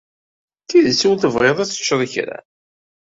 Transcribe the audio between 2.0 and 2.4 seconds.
kra?